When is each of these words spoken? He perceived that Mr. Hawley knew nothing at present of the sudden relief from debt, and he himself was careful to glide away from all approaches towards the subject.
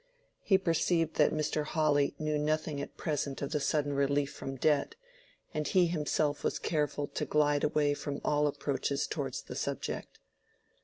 He 0.41 0.57
perceived 0.57 1.17
that 1.17 1.31
Mr. 1.31 1.63
Hawley 1.63 2.15
knew 2.17 2.39
nothing 2.39 2.81
at 2.81 2.97
present 2.97 3.39
of 3.43 3.51
the 3.51 3.59
sudden 3.59 3.93
relief 3.93 4.33
from 4.33 4.55
debt, 4.55 4.95
and 5.53 5.67
he 5.67 5.85
himself 5.85 6.43
was 6.43 6.57
careful 6.57 7.05
to 7.09 7.23
glide 7.23 7.63
away 7.63 7.93
from 7.93 8.19
all 8.25 8.47
approaches 8.47 9.05
towards 9.05 9.43
the 9.43 9.55
subject. 9.55 10.17